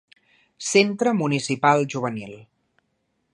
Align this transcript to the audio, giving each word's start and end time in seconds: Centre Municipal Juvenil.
Centre 0.69 1.13
Municipal 1.19 1.85
Juvenil. 1.95 2.35